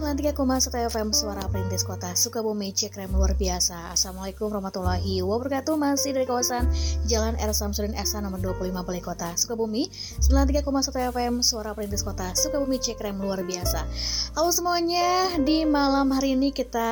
[0.00, 3.92] 93,1 FM Suara Perintis Kota Sukabumi Cekrem luar biasa.
[3.92, 5.76] Assalamualaikum warahmatullahi wabarakatuh.
[5.76, 6.64] Masih dari kawasan
[7.04, 7.52] Jalan R.
[7.52, 9.92] Samsudin Esa nomor 25 Balai Kota Sukabumi.
[10.24, 13.84] 93,1 FM Suara Perintis Kota Sukabumi Cekrem luar biasa.
[14.40, 16.88] Halo semuanya, di malam hari ini kita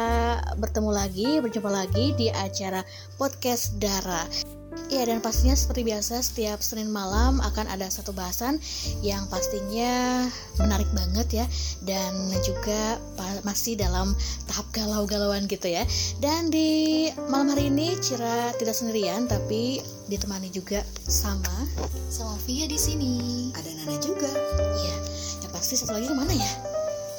[0.61, 2.85] bertemu lagi, berjumpa lagi di acara
[3.17, 4.58] Podcast Dara
[4.89, 8.57] Ya dan pastinya seperti biasa setiap Senin malam akan ada satu bahasan
[9.05, 10.25] yang pastinya
[10.57, 11.47] menarik banget ya
[11.85, 12.97] dan juga
[13.45, 14.17] masih dalam
[14.49, 15.85] tahap galau-galauan gitu ya.
[16.25, 21.69] Dan di malam hari ini Cira tidak sendirian tapi ditemani juga sama
[22.09, 23.15] sama Via di sini.
[23.53, 24.33] Ada Nana juga.
[24.57, 24.97] Iya.
[25.45, 26.53] Yang pasti satu lagi ke mana ya?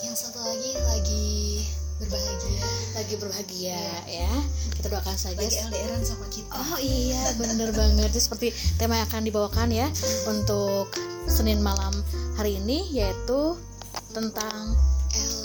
[0.02, 1.39] Yang satu lagi lagi.
[3.00, 3.80] Lagi berbahagia
[4.12, 4.28] ya.
[4.28, 4.34] ya
[4.76, 9.08] kita doakan saja lagi LDRan sama kita oh iya bener banget Jadi seperti tema yang
[9.08, 9.88] akan dibawakan ya
[10.28, 10.92] untuk
[11.24, 11.96] Senin malam
[12.36, 13.56] hari ini yaitu
[14.12, 14.76] tentang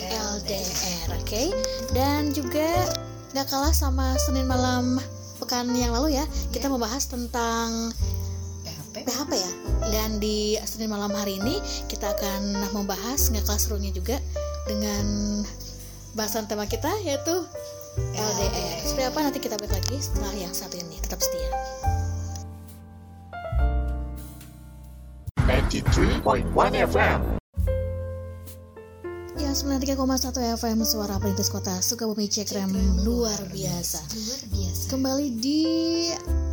[0.03, 1.55] LDR oke okay?
[1.95, 2.91] dan juga
[3.39, 4.99] gak kalah sama Senin malam
[5.39, 6.75] pekan yang lalu ya kita iya.
[6.75, 7.95] membahas tentang
[8.67, 9.51] PHP PHP ya
[9.95, 14.19] dan di Senin malam hari ini kita akan membahas nggak kalah serunya juga
[14.67, 15.07] dengan
[16.15, 17.43] bahasan tema kita yaitu
[18.15, 18.79] LDR.
[18.83, 20.99] Seperti apa nanti kita balik lagi setelah yang satu ini.
[21.03, 21.51] Tetap setia.
[25.75, 26.55] 93.1
[26.87, 27.19] FM
[29.35, 32.71] Ya, 93,1 FM Suara Perintis Kota Sukabumi Cekrem
[33.03, 33.99] luar biasa.
[34.15, 34.87] Luar biasa.
[34.95, 35.63] Kembali di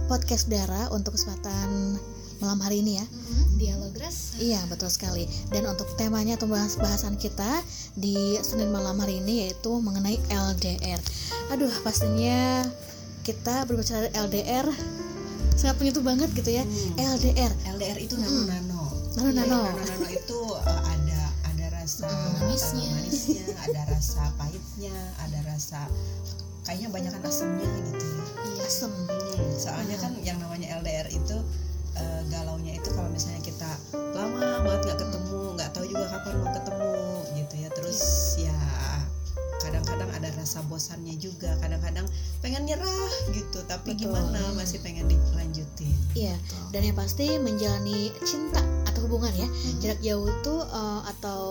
[0.10, 2.02] podcast Dara untuk kesempatan
[2.42, 3.06] malam hari ini ya.
[3.06, 3.46] Mm-hmm.
[3.62, 4.42] Dialog rasa.
[4.42, 5.30] Iya betul sekali.
[5.54, 7.62] Dan untuk temanya atau bahas bahasan kita
[7.94, 10.98] di Senin malam hari ini yaitu mengenai LDR.
[11.54, 12.66] Aduh pastinya
[13.22, 14.66] kita berbicara LDR
[15.54, 16.66] sangat penyentuh banget gitu ya.
[16.66, 17.18] Hmm.
[17.22, 17.54] LDR.
[17.78, 18.84] LDR itu nano nano.
[19.14, 19.62] Nano nano.
[19.70, 22.10] Nano nano itu uh, ada ada rasa
[22.42, 22.90] manisnya.
[22.98, 25.86] manisnya, ada rasa pahitnya, ada rasa
[26.66, 28.24] kayaknya banyak asamnya gitu ya.
[28.66, 28.94] Asam.
[28.94, 31.38] Hmm, soalnya kan yang namanya LDR itu
[31.98, 33.72] uh, galaunya itu kalau misalnya kita
[34.16, 36.94] lama banget nggak ketemu nggak tahu juga kapan mau ketemu
[37.40, 37.70] gitu ya.
[37.74, 38.00] Terus
[38.40, 38.58] ya
[39.62, 41.54] kadang-kadang ada rasa bosannya juga.
[41.60, 42.08] Kadang-kadang
[42.40, 44.10] pengen nyerah gitu tapi Betul.
[44.14, 44.42] gimana?
[44.56, 45.96] Masih pengen dilanjutin.
[46.16, 46.36] Iya
[46.72, 48.64] dan yang pasti menjalani cinta
[49.12, 49.80] hubungan ya hmm.
[49.84, 51.44] jarak jauh itu uh, atau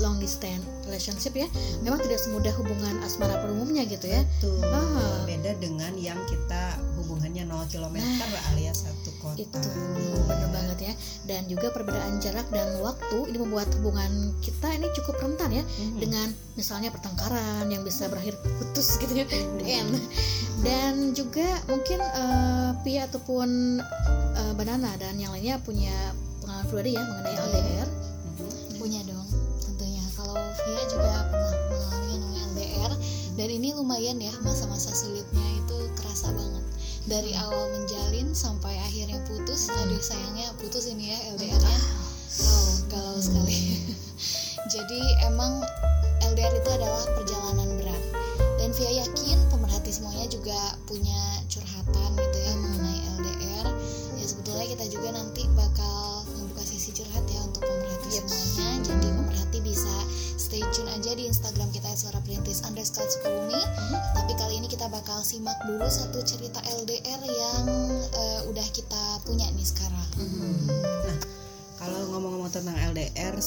[0.00, 1.84] long distance relationship ya hmm.
[1.84, 4.64] memang tidak semudah hubungan asmara pada umumnya gitu ya Betul.
[4.72, 5.28] Ah.
[5.28, 9.60] beda dengan yang kita hubungannya 0 km nah, alias satu kota itu
[10.24, 10.94] benar banget ya
[11.28, 16.00] dan juga perbedaan jarak dan waktu ini membuat hubungan kita ini cukup rentan ya hmm.
[16.00, 20.00] dengan misalnya pertengkaran yang bisa berakhir putus gitu ya hmm.
[20.64, 23.82] dan juga mungkin uh, Pia ataupun
[24.38, 26.14] uh, Banana dan yang lainnya punya
[26.68, 28.76] pribadi ya mengenai LDR hmm.
[28.76, 29.24] punya dong
[29.64, 30.04] tentunya.
[30.12, 32.92] Kalau Via juga pernah mengalami namanya LDR
[33.40, 36.64] dan ini lumayan ya masa-masa sulitnya itu kerasa banget.
[37.08, 41.77] Dari awal menjalin sampai akhirnya putus aduh sayangnya putus ini ya LDR-nya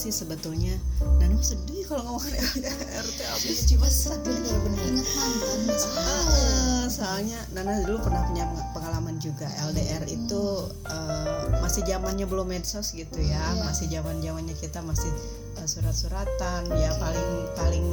[0.02, 0.74] sih sebetulnya.
[1.22, 3.86] Nano sedih kalau ngomongin LDR teh abis cuma
[4.26, 9.46] bener-bener inget mantan uh, soalnya Nana dulu pernah punya pengalaman juga.
[9.70, 13.38] LDR itu uh, masih zamannya belum medsos gitu ya.
[13.38, 13.62] Yeah.
[13.62, 15.14] masih zaman zamannya kita masih
[15.62, 16.66] uh, surat-suratan.
[16.74, 17.86] Ya paling paling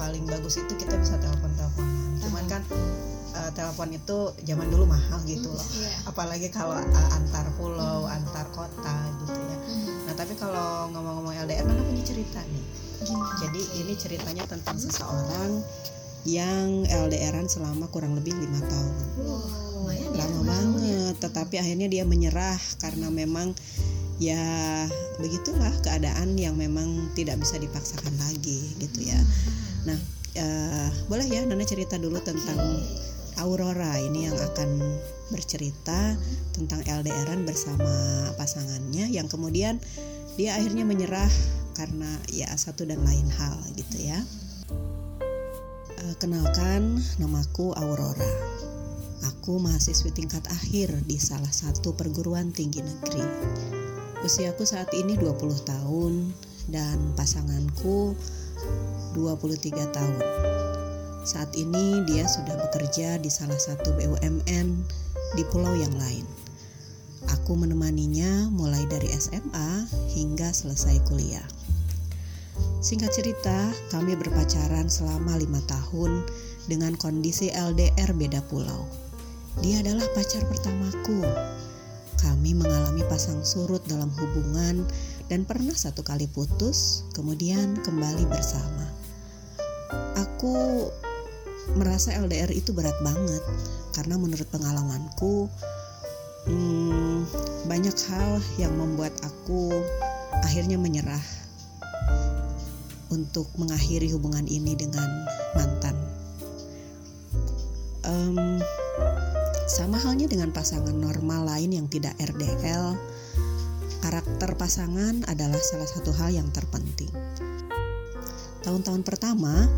[0.00, 2.62] paling bagus itu kita bisa telepon teleponan cuman kan
[3.38, 5.58] uh, telepon itu zaman dulu mahal gitu loh.
[5.58, 6.10] mm, yeah.
[6.10, 8.14] apalagi kalau uh, antar pulau mm.
[8.18, 9.41] antar kota gitu
[10.32, 12.64] tapi kalau ngomong-ngomong LDR mana punya cerita nih.
[13.04, 13.36] Gimana?
[13.36, 15.60] jadi ini ceritanya tentang seseorang
[16.24, 18.94] yang LDRan selama kurang lebih lima tahun.
[19.20, 21.14] Wow, lama ya, banget.
[21.20, 23.52] Tetapi akhirnya dia menyerah karena memang
[24.16, 24.40] ya
[25.20, 29.20] begitulah keadaan yang memang tidak bisa dipaksakan lagi gitu ya.
[29.84, 30.00] Nah
[30.40, 32.56] uh, boleh ya Nana cerita dulu tentang
[33.36, 34.80] Aurora ini yang akan
[35.28, 36.16] bercerita
[36.56, 37.92] tentang LDRan bersama
[38.40, 39.76] pasangannya yang kemudian
[40.36, 41.32] dia akhirnya menyerah
[41.76, 44.20] karena ya satu dan lain hal gitu ya
[46.22, 48.30] kenalkan, namaku Aurora.
[49.22, 53.22] Aku mahasiswi tingkat akhir di salah satu perguruan tinggi negeri.
[54.22, 55.34] Usiaku saat ini 20
[55.66, 56.30] tahun
[56.70, 58.14] dan pasanganku
[59.18, 60.22] 23 tahun.
[61.26, 64.66] Saat ini dia sudah bekerja di salah satu BUMN
[65.34, 66.41] di pulau yang lain.
[67.30, 71.44] Aku menemaninya mulai dari SMA hingga selesai kuliah.
[72.82, 76.26] Singkat cerita, kami berpacaran selama lima tahun
[76.66, 78.90] dengan kondisi LDR beda pulau.
[79.62, 81.22] Dia adalah pacar pertamaku.
[82.18, 84.86] Kami mengalami pasang surut dalam hubungan
[85.30, 88.86] dan pernah satu kali putus, kemudian kembali bersama.
[90.18, 90.88] Aku
[91.78, 93.42] merasa LDR itu berat banget
[93.94, 95.46] karena menurut pengalamanku
[96.46, 97.26] hmm,
[97.70, 99.70] banyak hal yang membuat aku
[100.42, 101.22] akhirnya menyerah
[103.12, 105.06] untuk mengakhiri hubungan ini dengan
[105.52, 105.96] mantan.
[108.02, 108.58] Um,
[109.68, 112.96] sama halnya dengan pasangan normal lain yang tidak RDL,
[114.02, 117.12] karakter pasangan adalah salah satu hal yang terpenting.
[118.66, 119.68] Tahun-tahun pertama,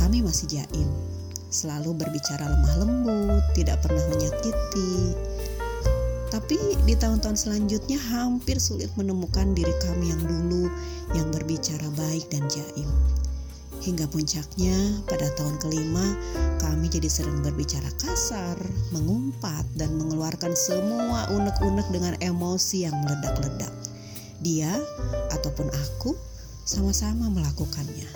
[0.00, 0.88] kami masih jaim,
[1.48, 5.14] selalu berbicara lemah lembut, tidak pernah menyakiti,
[6.36, 10.68] tapi di tahun-tahun selanjutnya hampir sulit menemukan diri kami yang dulu
[11.16, 12.84] yang berbicara baik dan jaim.
[13.80, 14.76] Hingga puncaknya
[15.08, 16.04] pada tahun kelima
[16.60, 18.60] kami jadi sering berbicara kasar,
[18.92, 23.72] mengumpat dan mengeluarkan semua unek-unek dengan emosi yang meledak-ledak.
[24.44, 24.76] Dia
[25.32, 26.12] ataupun aku
[26.68, 28.12] sama-sama melakukannya.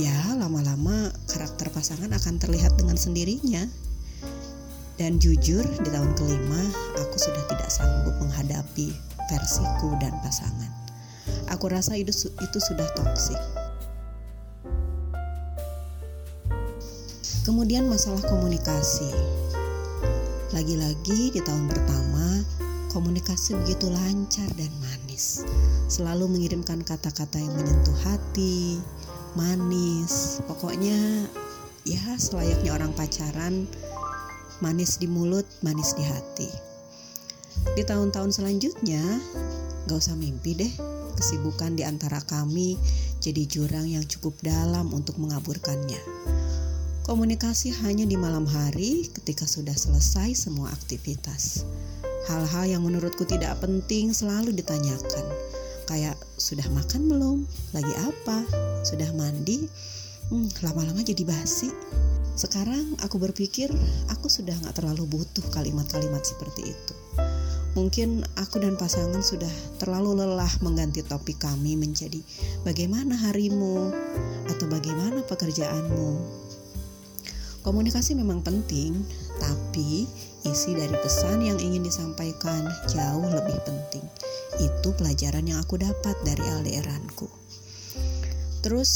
[0.00, 3.68] Ya, lama-lama karakter pasangan akan terlihat dengan sendirinya
[4.96, 6.62] dan jujur, di tahun kelima,
[6.96, 8.96] aku sudah tidak sanggup menghadapi
[9.28, 10.72] versiku dan pasangan.
[11.52, 13.38] Aku rasa itu, itu sudah toksik.
[17.44, 19.12] Kemudian masalah komunikasi.
[20.50, 22.42] Lagi-lagi di tahun pertama,
[22.90, 25.44] komunikasi begitu lancar dan manis.
[25.86, 28.80] Selalu mengirimkan kata-kata yang menyentuh hati,
[29.36, 30.40] manis.
[30.48, 31.28] Pokoknya
[31.86, 33.70] ya selayaknya orang pacaran
[34.60, 36.50] manis di mulut, manis di hati.
[37.74, 39.02] Di tahun-tahun selanjutnya,
[39.88, 40.72] gak usah mimpi deh,
[41.16, 42.76] kesibukan di antara kami
[43.18, 45.98] jadi jurang yang cukup dalam untuk mengaburkannya.
[47.06, 51.62] Komunikasi hanya di malam hari ketika sudah selesai semua aktivitas.
[52.26, 55.26] Hal-hal yang menurutku tidak penting selalu ditanyakan.
[55.86, 57.38] Kayak sudah makan belum?
[57.70, 58.42] Lagi apa?
[58.82, 59.70] Sudah mandi?
[60.34, 61.70] Hmm, lama-lama jadi basi.
[62.36, 63.72] Sekarang aku berpikir
[64.12, 66.94] aku sudah gak terlalu butuh kalimat-kalimat seperti itu.
[67.72, 72.20] Mungkin aku dan pasangan sudah terlalu lelah mengganti topik kami menjadi
[72.64, 73.92] bagaimana harimu
[74.52, 76.44] atau bagaimana pekerjaanmu.
[77.64, 79.00] Komunikasi memang penting,
[79.40, 80.06] tapi
[80.46, 84.04] isi dari pesan yang ingin disampaikan jauh lebih penting.
[84.60, 87.45] Itu pelajaran yang aku dapat dari LDRanku.
[88.66, 88.90] Terus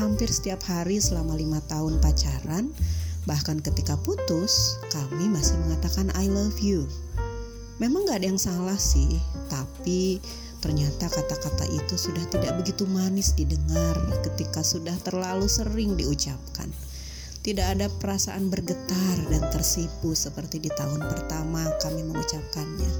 [0.00, 2.72] hampir setiap hari selama lima tahun pacaran,
[3.28, 6.88] bahkan ketika putus, kami masih mengatakan I love you.
[7.84, 9.20] Memang gak ada yang salah sih,
[9.52, 10.24] tapi
[10.64, 13.92] ternyata kata-kata itu sudah tidak begitu manis didengar
[14.24, 16.72] ketika sudah terlalu sering diucapkan.
[17.44, 22.92] Tidak ada perasaan bergetar dan tersipu seperti di tahun pertama kami mengucapkannya.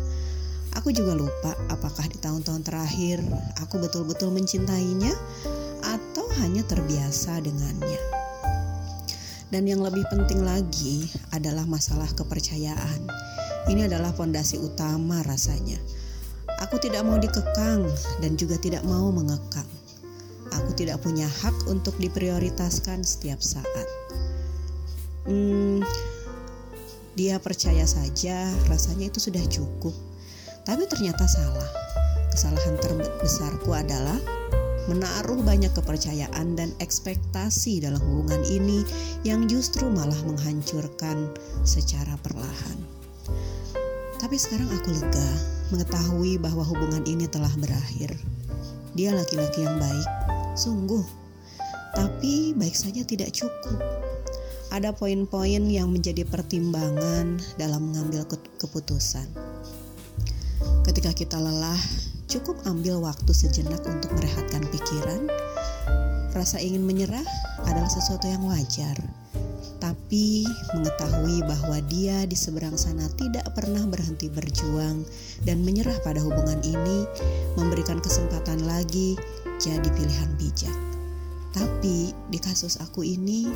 [0.76, 3.24] Aku juga lupa apakah di tahun-tahun terakhir
[3.56, 5.16] aku betul-betul mencintainya
[6.14, 7.98] atau hanya terbiasa dengannya.
[9.50, 13.02] Dan yang lebih penting lagi adalah masalah kepercayaan.
[13.66, 15.74] Ini adalah fondasi utama rasanya.
[16.62, 17.82] Aku tidak mau dikekang
[18.22, 19.66] dan juga tidak mau mengekang.
[20.54, 23.88] Aku tidak punya hak untuk diprioritaskan setiap saat.
[25.26, 25.82] Hmm,
[27.18, 29.98] dia percaya saja, rasanya itu sudah cukup.
[30.62, 31.70] Tapi ternyata salah.
[32.30, 34.18] Kesalahan terbesarku adalah
[34.86, 38.84] menaruh banyak kepercayaan dan ekspektasi dalam hubungan ini
[39.24, 41.32] yang justru malah menghancurkan
[41.64, 42.78] secara perlahan.
[44.20, 45.28] Tapi sekarang aku lega
[45.72, 48.12] mengetahui bahwa hubungan ini telah berakhir.
[48.94, 50.08] Dia laki-laki yang baik,
[50.54, 51.04] sungguh.
[51.94, 53.80] Tapi baik saja tidak cukup.
[54.74, 58.26] Ada poin-poin yang menjadi pertimbangan dalam mengambil
[58.58, 59.26] keputusan.
[60.82, 61.78] Ketika kita lelah,
[62.34, 65.30] Cukup ambil waktu sejenak untuk merehatkan pikiran.
[66.34, 67.22] Rasa ingin menyerah
[67.62, 68.98] adalah sesuatu yang wajar,
[69.78, 70.42] tapi
[70.74, 75.06] mengetahui bahwa dia di seberang sana tidak pernah berhenti berjuang
[75.46, 77.06] dan menyerah pada hubungan ini
[77.54, 79.14] memberikan kesempatan lagi
[79.62, 80.74] jadi pilihan bijak.
[81.54, 83.46] Tapi di kasus aku ini,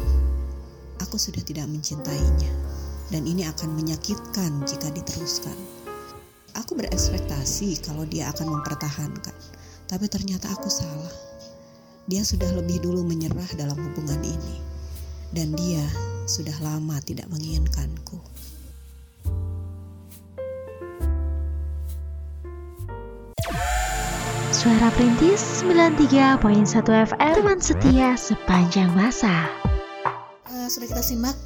[1.02, 2.52] aku sudah tidak mencintainya,
[3.11, 5.67] dan ini akan menyakitkan jika diteruskan.
[6.59, 9.37] Aku berekspektasi kalau dia akan mempertahankan,
[9.87, 11.15] tapi ternyata aku salah.
[12.11, 14.59] Dia sudah lebih dulu menyerah dalam hubungan ini,
[15.31, 15.87] dan dia
[16.27, 18.19] sudah lama tidak menginginkanku.
[24.50, 26.43] Suara Perintis 93.1
[26.83, 29.47] FM Teman setia sepanjang masa
[30.50, 31.38] Eh, sudah kita simak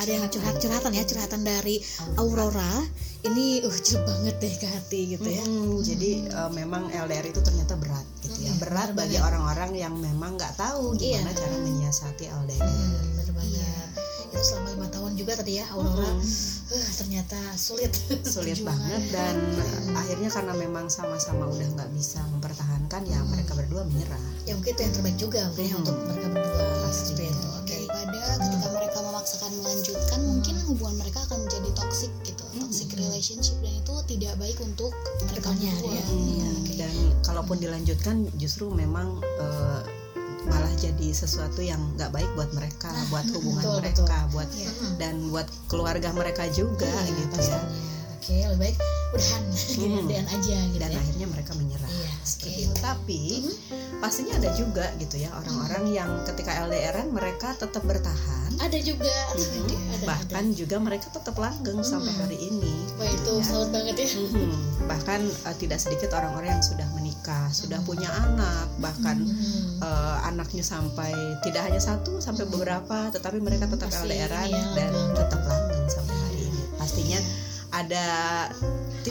[0.00, 1.84] ada yang curhat-curhatan ya curhatan dari
[2.16, 2.80] Aurora
[3.20, 5.42] ini uh jelek banget deh ke hati gitu ya.
[5.42, 8.50] Mm, jadi eh, memang LDR itu ternyata berat gitu ya.
[8.50, 11.36] Mm, berat bagi orang-orang yang memang nggak tahu gimana Iya.
[11.36, 13.56] cara menyiasati LDR Hmm, bener banget.
[13.56, 13.74] Iya.
[14.30, 16.06] itu selama lima tahun juga tadi ya Aurora.
[16.06, 16.22] Mm,
[16.70, 17.92] uh, ternyata sulit.
[18.24, 23.82] Sulit banget dan eh, akhirnya karena memang sama-sama udah nggak bisa mempertahankan ya mereka berdua
[23.84, 24.22] menyerah.
[24.44, 25.82] Ya mungkin itu yang terbaik juga mungkin ya Hmm.
[25.82, 26.62] untuk mereka berdua.
[26.86, 27.12] Pasti.
[27.18, 27.48] itu.
[27.58, 27.76] Oke.
[27.90, 31.59] daripada ketika mereka memaksakan melanjutkan mungkin hubungan mereka akan menjadi
[33.32, 34.92] toxic relationship dan itu tidak baik untuk
[35.24, 36.04] mereka berdua ya.
[36.04, 36.72] Mm, Iya, oke.
[36.76, 39.80] dan kalaupun dilanjutkan justru memang eh,
[40.42, 44.68] malah jadi sesuatu yang nggak baik buat mereka buat hubungan betul, mereka buat Iya.
[44.68, 44.92] Mm-mm.
[44.98, 47.60] dan buat keluarga mereka juga Iya, gitu ya
[48.10, 48.76] oke lebih baik
[49.10, 49.42] udahan
[49.80, 50.06] Hmm.
[50.06, 52.10] udahan aja gitu dan ya akhirnya mereka menyerah iya
[52.46, 52.72] itu.
[52.78, 53.22] tapi
[54.00, 59.36] pastinya ada juga gitu ya orang-orang yang ketika LDRan mereka tetap bertahan ada juga Mhm.
[59.36, 62.20] ada, ada, bahkan juga mereka tetap langgeng sampai Hmm.
[62.24, 63.44] hari ini Wah itu gitu ya.
[63.44, 64.48] salut banget ya Mhm.
[64.84, 69.80] bahkan eh, tidak sedikit orang-orang yang sudah menikah sudah punya anak bahkan Hmm.
[69.80, 74.92] eh, anaknya sampai tidak hanya satu sampai beberapa tetapi mereka tetap Masih LDRan ya, dan
[75.14, 77.20] tetap langgeng sampai hari ini pastinya
[77.70, 78.06] ada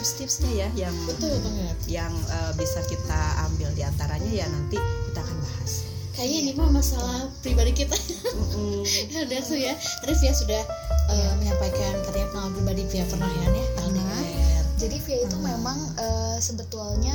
[0.00, 1.76] tips-tipsnya ya yang betul banget.
[1.86, 5.72] yang eh, bisa kita ambil di antaranya ya nanti kita akan bahas.
[6.10, 7.96] Kayaknya ini mah masalah pribadi kita.
[8.32, 8.80] Mm-mm.
[9.28, 9.76] udah tuh ya.
[10.00, 10.62] Tadi Via sudah
[11.10, 15.44] eh, menyampaikan katanya pengalaman pribadi Via pernah ya ya LDR jadi Via itu Hmm.
[15.46, 17.12] memang eh, sebetulnya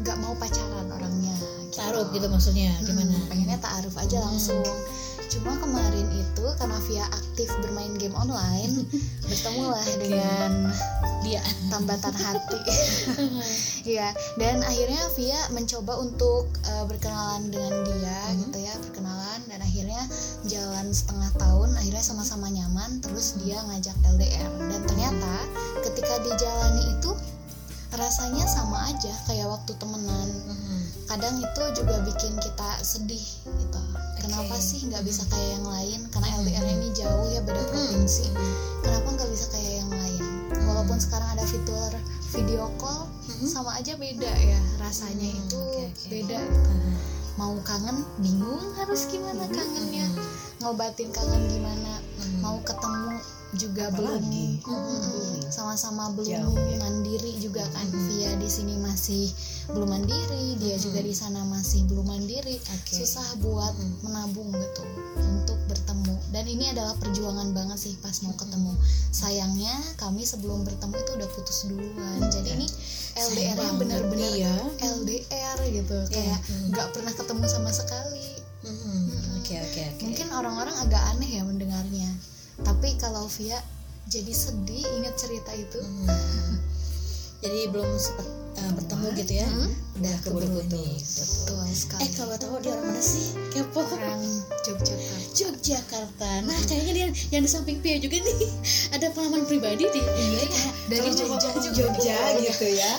[0.00, 1.32] nggak mau pacaran orangnya.
[1.32, 1.78] Gitu.
[1.78, 2.26] taruh gitu.
[2.26, 3.14] maksudnya gimana?
[3.30, 4.36] Pengennya taaruf aja Hmm.
[5.30, 8.82] Cuma kemarin itu karena Via aktif bermain game online
[9.30, 10.74] bertemulah dengan
[11.22, 12.60] dia tambatan hati
[13.80, 18.38] Iya, dan akhirnya Via mencoba untuk uh, berkenalan dengan dia Mhm.
[18.46, 20.02] gitu ya, berkenalan dan akhirnya
[20.46, 25.34] jalan setengah tahun, akhirnya sama-sama nyaman, terus dia ngajak LDR dan ternyata
[25.82, 27.10] ketika dijalani itu
[27.90, 30.28] rasanya sama aja kayak waktu temenan.
[31.10, 33.26] Kadang itu juga bikin kita sedih
[33.58, 33.80] gitu.
[34.30, 34.62] Kenapa Oke.
[34.62, 36.00] sih nggak bisa kayak yang lain?
[36.08, 38.30] Karena LDR ini jauh ya beda provinsi.
[38.78, 40.22] Kenapa nggak bisa kayak yang lain?
[40.62, 41.90] Walaupun sekarang ada fitur
[42.30, 43.10] video call,
[43.42, 46.06] sama aja beda ya rasanya Hmm, itu oke, oke.
[46.06, 46.40] beda
[47.34, 50.04] mau kangen bingung harus gimana kangennya
[50.60, 51.98] ngobatin kangen gimana
[52.38, 53.16] mau ketemu
[53.52, 54.60] juga Apalagi?
[54.60, 55.48] belum Mm-mm.
[55.48, 56.78] sama-sama belum Jauh, ya.
[56.78, 58.06] mandiri juga kan Mm-mm.
[58.08, 59.26] via di sini masih
[59.68, 60.84] belum mandiri dia Mm-mm.
[60.84, 62.94] juga di sana masih belum mandiri Oke.
[62.94, 63.94] susah buat Mm.
[64.02, 64.82] menabung gitu
[65.18, 68.70] untuk bertemu dan ini adalah perjuangan banget sih pas mau ketemu
[69.10, 72.66] sayangnya kami sebelum bertemu itu udah putus duluan jadi ini
[73.12, 74.54] LDR banget, benar-benar iya.
[74.80, 76.70] LDR gitu kayak Mm.
[76.70, 78.30] nggak pernah ketemu sama sekali
[78.60, 79.08] Hmm,
[79.40, 82.09] oke oke oke mungkin orang-orang agak aneh ya mendengarnya
[82.64, 83.60] tapi kalau Via
[84.10, 85.80] jadi sedih ingat cerita itu.
[85.80, 86.58] Hmm.
[87.40, 88.28] jadi belum sempat
[88.60, 89.48] eh, bertemu gitu ya?
[89.48, 89.72] Hmm.
[90.00, 91.00] udah keburu ini.
[91.00, 92.00] Betul sekali.
[92.04, 93.32] Eh kalau tahu dia orang mana sih?
[93.52, 93.80] Kepo.
[93.80, 94.20] Orang
[94.66, 95.40] Yogyakarta.
[95.40, 96.30] Yogyakarta.
[96.44, 98.36] Nah kayaknya dia yang di samping Pia juga nih.
[98.96, 102.92] Ada pengalaman pribadi di iya ya dari Jogja Jogja gitu ya.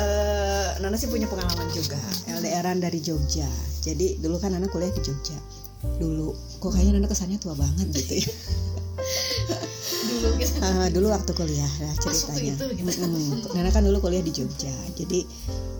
[0.00, 2.00] Eh, Nana sih punya pengalaman juga.
[2.28, 3.48] LDRan dari Jogja.
[3.84, 5.36] Jadi dulu kan Nana kuliah di Jogja.
[6.00, 6.32] Dulu.
[6.62, 8.30] Kok kayaknya Nana kesannya tua banget gitu ya
[10.18, 10.58] dulu gitu.
[10.60, 12.54] Ah, dulu waktu kuliah lah ceritanya.
[12.58, 13.02] itu gitu.
[13.06, 13.54] Mm-mm.
[13.54, 14.74] Nana kan dulu kuliah di Jogja.
[14.98, 15.22] Jadi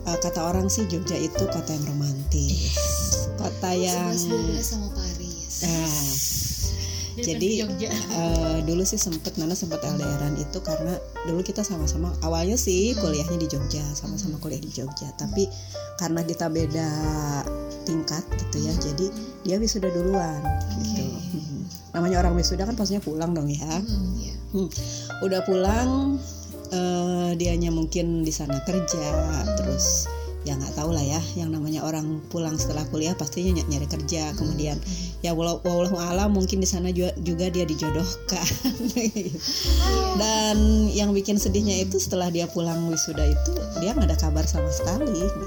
[0.07, 2.79] eh, kata orang sih Jogja itu kota yang romantis.
[3.35, 5.63] Kota yang 11 sama Paris.
[5.63, 6.03] Nah,
[7.19, 7.89] Jadi, kan di Jogja.
[7.91, 10.95] Eh, dulu sih sempet Nana sempet LDRan itu karena
[11.27, 15.11] dulu kita sama-sama awalnya sih kuliahnya di Jogja sama-sama kuliah di Jogja.
[15.19, 15.51] Tapi
[15.99, 16.89] karena kita beda
[17.83, 19.05] tingkat gitu ya jadi
[19.43, 20.39] dia wisuda duluan
[20.79, 21.03] gitu.
[21.03, 21.48] Mhm.
[21.93, 23.65] Namanya orang wisuda kan pastinya pulang dong ya.
[23.65, 24.33] Hmm, iya.
[25.25, 26.21] udah pulang
[26.69, 29.09] eh, dianya mungkin di sana kerja
[29.57, 30.05] terus
[30.47, 34.31] ya nggak tahu lah ya yang namanya orang pulang setelah kuliah pastinya ny- nyari kerja.
[34.39, 34.79] Kemudian
[35.19, 38.47] ya walau walau alam mungkin di sana juga, juga dia dijodohkan.
[40.21, 43.51] Dan yang bikin sedihnya itu setelah dia pulang wisuda itu
[43.83, 45.11] dia nggak ada kabar sama sekali.
[45.11, 45.45] Gitu.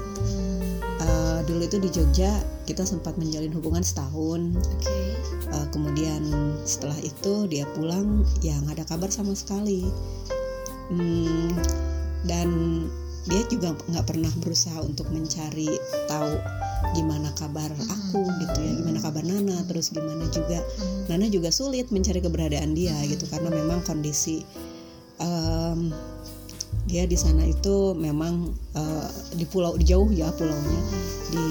[1.43, 2.31] Eh, dulu itu di Jogja
[2.63, 4.99] kita sempat menjalin hubungan setahun Oke.
[5.51, 6.23] Uh, kemudian
[6.63, 9.83] setelah itu dia pulang ya nggak ada kabar sama sekali
[10.87, 11.51] Hmm,
[12.23, 12.47] dan
[13.27, 15.67] dia juga nggak pernah berusaha untuk mencari
[16.07, 16.31] tahu
[16.95, 21.11] gimana kabar aku gitu ya gimana kabar Nana terus gimana juga Hmm.
[21.11, 24.47] Nana juga sulit mencari keberadaan dia gitu karena memang kondisi
[25.19, 25.91] em,
[26.93, 30.81] dia di sana itu memang eh, di pulau di jauh ya pulaunya.
[31.33, 31.45] Di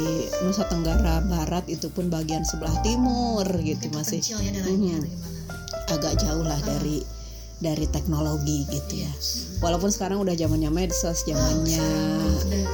[0.47, 4.23] Nusa Tenggara Barat itu pun bagian sebelah timur gitu Mungkin masih.
[4.23, 5.03] ya Mhm.
[5.91, 7.03] agak jauh lah dari
[7.59, 9.11] dari teknologi gitu ya.
[9.59, 11.83] Walaupun sekarang udah zamannya medsos zamannya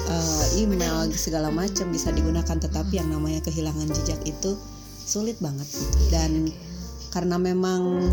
[0.08, 4.60] eh, email segala macam bisa digunakan tetapi yang namanya kehilangan jejak itu
[5.08, 5.98] sulit banget gitu.
[6.12, 6.52] Dan
[7.08, 8.12] karena memang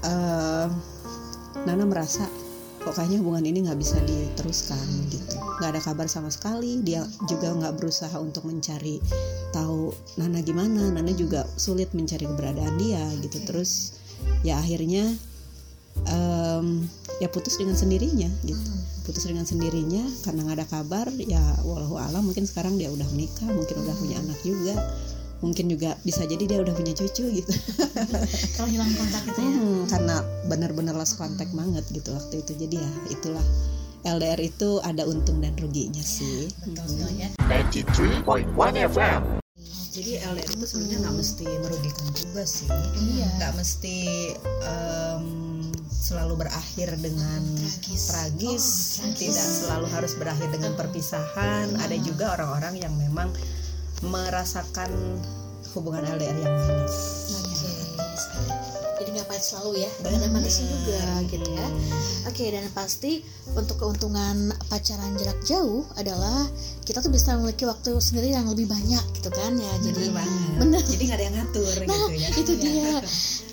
[0.00, 0.66] eh,
[1.64, 2.24] Nana merasa
[2.86, 5.34] kok kayaknya hubungan ini nggak bisa diteruskan gitu.
[5.58, 6.78] Nggak ada kabar sama sekali.
[6.86, 9.02] Dia juga nggak berusaha untuk mencari
[9.50, 9.90] tahu
[10.22, 10.94] Nana gimana.
[10.94, 13.42] Nana juga sulit mencari keberadaan dia gitu.
[13.42, 13.98] Terus
[14.46, 15.02] ya akhirnya
[16.06, 16.86] em,
[17.18, 18.70] ya putus dengan sendirinya gitu.
[19.02, 23.50] Putus dengan sendirinya karena nggak ada kabar ya walau alam mungkin sekarang dia udah menikah
[23.50, 24.78] mungkin udah punya anak juga
[25.38, 27.52] mungkin juga bisa jadi dia udah punya cucu gitu
[28.56, 29.52] Kalau hilang kontak itu ya.
[29.52, 30.16] Hmm, karena
[30.46, 33.46] benar-benar lost contact banget gitu waktu itu jadi ya itulah
[34.02, 37.28] LDR itu ada untung dan ruginya sih Betul sekali ya.
[37.42, 38.54] 93.1
[38.88, 39.20] FM.
[39.90, 43.28] jadi LDR itu sebenarnya nggak mesti merugikan juga sih Iya.
[43.34, 43.96] nggak mesti
[44.62, 45.24] em,
[45.88, 48.02] selalu berakhir dengan Tragis.
[48.06, 48.64] tragis,
[49.00, 49.18] Oh, tragis.
[49.18, 53.32] tidak selalu harus berakhir dengan perpisahan ada juga orang-orang yang memang
[54.04, 54.92] merasakan
[55.72, 56.96] hubungan LDR yang manis
[59.56, 59.90] selalu ya.
[60.04, 61.00] Ada manisnya juga
[61.32, 61.66] gitu ya.
[62.28, 63.24] Oke dan pasti
[63.56, 66.44] untuk keuntungan pacaran jarak jauh adalah
[66.84, 69.72] kita tuh bisa memiliki waktu sendiri yang lebih banyak gitu kan ya.
[69.80, 70.12] Jadi
[70.60, 70.84] bener.
[70.92, 72.92] jadi nggak ada yang ngatur Nah, gitu ya itu dia.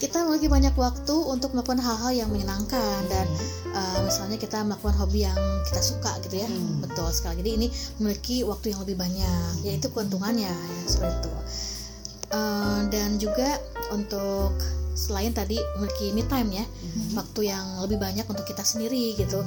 [0.03, 3.23] Kita memiliki banyak waktu untuk melakukan hal-hal yang menyenangkan dan
[3.71, 5.39] uh, misalnya kita melakukan hobi yang
[5.71, 6.49] kita suka gitu ya.
[6.51, 6.83] Hmm.
[6.83, 7.39] Betul sekali.
[7.39, 7.67] Jadi ini
[8.03, 9.63] memiliki waktu yang lebih banyak.
[9.63, 11.31] Yaitu keuntungannya ya seperti itu.
[12.33, 13.61] Uh, dan juga
[13.93, 14.57] untuk
[14.93, 16.65] selain tadi memiliki me time ya,
[17.17, 19.41] waktu yang lebih banyak untuk kita sendiri gitu.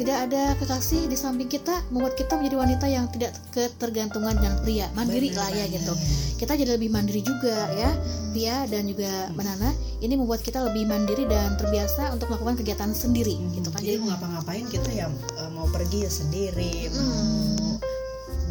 [0.00, 4.88] Tidak ada kekasih di samping kita membuat kita menjadi wanita yang tidak ketergantungan dengan pria,
[4.96, 5.92] mandiri Bener lah ya gitu.
[6.40, 7.92] Kita jadi lebih mandiri juga ya
[8.32, 13.36] Pia dan juga Banana ini membuat kita lebih mandiri dan terbiasa untuk melakukan kegiatan sendiri
[13.52, 13.84] gitu kan.
[13.84, 16.88] Jadi jadi mau ngapa-ngapain kita ya eh, mau pergi ya sendiri.
[16.96, 17.59] Hmm.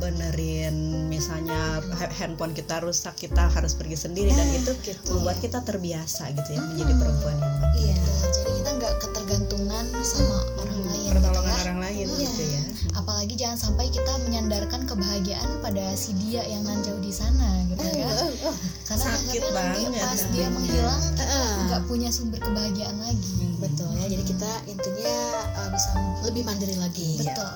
[0.10, 5.14] Benerin misalnya ha- handphone kita rusak kita harus pergi sendiri dan itu gitu.
[5.14, 7.82] membuat kita terbiasa gitu ya menjadi perempuan yang mandiri.
[7.86, 7.96] iya
[8.30, 11.62] jadi kita nggak ketergantungan sama orang lain gitu pertolongan ya.
[11.64, 12.20] orang lain Iya.
[12.22, 12.62] gitu ya.
[12.92, 17.86] Apalagi jangan sampai kita menyandarkan kebahagiaan pada si dia yang nan jauh di sana gitu
[17.92, 18.08] ya.
[18.84, 21.02] karena Sakit takutnya nanti banget pas dia menghilang
[21.68, 23.36] nggak punya sumber kebahagiaan lagi.
[23.58, 25.16] Betul ya jadi kita intinya
[25.56, 25.90] uh, bisa
[26.24, 27.20] lebih mandiri lagi.
[27.20, 27.50] Betul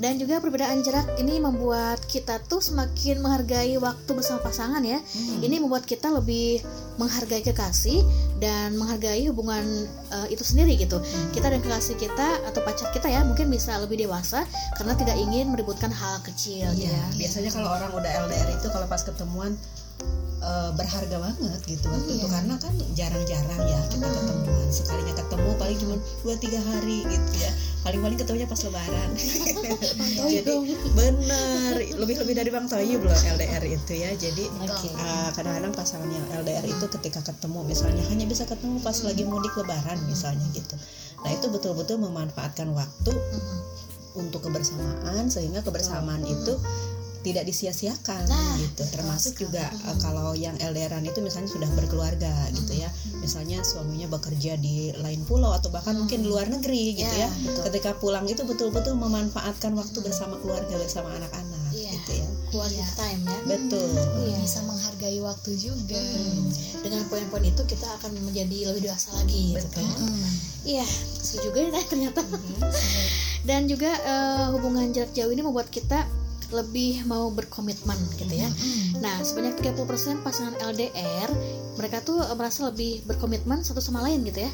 [0.00, 4.96] dan juga perbedaan jarak ini membuat kita tuh semakin menghargai waktu bersama pasangan ya.
[5.44, 6.64] Ini membuat kita lebih
[6.96, 8.00] menghargai kekasih
[8.40, 9.62] dan menghargai hubungan
[10.08, 10.96] uh, itu sendiri gitu.
[11.36, 14.48] Kita dan kekasih kita atau pacar kita ya mungkin bisa lebih dewasa
[14.80, 17.04] karena tidak ingin meributkan hal kecil Iya, ya.
[17.20, 19.52] biasanya kalau orang udah LDR itu kalau pas ketemuan
[20.40, 22.26] eh, berharga banget gitu waktu itu.
[22.26, 24.68] Karena kan jarang-jarang ya kita ketemuan.
[24.70, 27.52] Sekalinya ketemu paling cuma dua tiga hari gitu ya.
[27.80, 29.08] Paling-paling ketemunya pas lebaran.
[30.34, 30.54] Jadi
[30.92, 31.74] bener.
[31.96, 34.10] Lebih-lebih dari bang Toyi belum LDR itu ya.
[34.16, 34.88] Jadi Oke.
[34.92, 39.52] eh, kadang-kadang pasangan yang LDR itu ketika ketemu misalnya hanya bisa ketemu pas lagi mudik
[39.56, 40.76] lebaran misalnya gitu.
[41.20, 43.12] Nah itu betul-betul memanfaatkan waktu
[44.18, 46.58] untuk kebersamaan sehingga kebersamaan itu
[47.20, 48.82] tidak disia-siakan Nah, gitu.
[48.90, 52.88] Termasuk juga eh, kalau yang LDRan itu misalnya sudah berkeluarga gitu ya.
[53.18, 57.30] Misalnya suaminya bekerja di lain pulau atau bahkan mungkin di luar negeri gitu Ya, ya,
[57.44, 57.62] betul.
[57.68, 61.90] ketika pulang itu betul-betul memanfaatkan waktu bersama keluarga bersama anak-anak Iya.
[61.94, 62.26] gitu ya.
[62.50, 63.38] quality time ya.
[63.46, 63.88] Betul.
[64.24, 64.36] Iya.
[64.40, 66.02] bisa menghargai waktu juga.
[66.80, 69.84] Dengan poin-poin itu kita akan menjadi lebih dewasa lagi gitu Betul.
[69.86, 70.08] kan
[70.60, 70.84] iya
[71.16, 72.20] setuju juga ya ternyata.
[73.48, 76.04] Dan juga eh, hubungan jarak jauh ini membuat kita
[76.52, 78.48] lebih mau berkomitmen gitu ya.
[78.98, 79.78] Nah, sebanyak 30%
[80.20, 81.30] pasangan LDR
[81.74, 84.52] mereka tuh eh, merasa lebih berkomitmen satu sama lain gitu ya.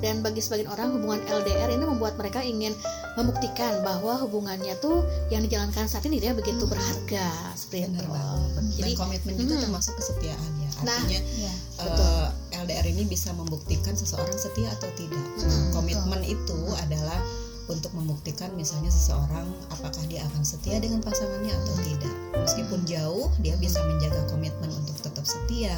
[0.00, 2.74] Dan bagi sebagian orang hubungan LDR ini membuat mereka ingin
[3.14, 8.10] membuktikan bahwa hubungannya tuh yang dijalankan saat ini dia begitu berharga seperti benar itu.
[8.10, 9.62] banget Jadi dan komitmen juga Hmm.
[9.62, 15.20] termasuk kesetiaan ya Nah, artinya ya eh, LDR ini bisa membuktikan seseorang setia atau tidak
[15.36, 17.20] Mm, komitmen itu adalah
[17.68, 22.14] untuk membuktikan misalnya seseorang apakah dia akan setia dengan pasangannya atau tidak.
[22.36, 25.76] Meskipun jauh, dia bisa menjaga komitmen untuk tetap setia.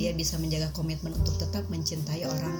[0.00, 2.56] Dia bisa menjaga komitmen untuk tetap mencintai orang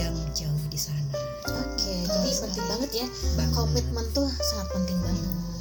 [0.00, 1.04] yang jauh di sana.
[1.48, 3.06] Oke, jadi penting banget ya.
[3.36, 3.54] Banget.
[3.54, 5.57] Komitmen tuh sangat penting banget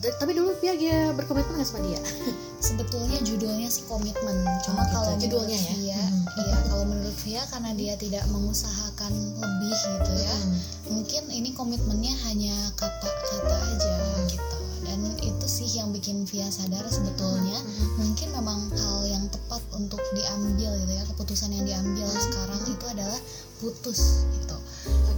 [0.00, 1.98] tapi dulu Pia dia berkomitmen nggak sama dia?
[2.58, 4.92] sebetulnya judulnya sih komitmen cuma gitu.
[4.92, 5.72] kalau Judulnya ya?
[5.72, 6.22] Via, Mhm.
[6.38, 10.58] iya kalau menurut Via karena dia tidak mengusahakan lebih gitu ya Hmm.
[10.90, 13.94] mungkin ini komitmennya hanya kata-kata aja
[14.26, 17.58] gitu dan itu sih yang bikin Via sadar sebetulnya
[17.96, 23.18] mungkin memang hal yang tepat untuk diambil gitu ya keputusan yang diambil sekarang itu adalah
[23.58, 24.56] putus gitu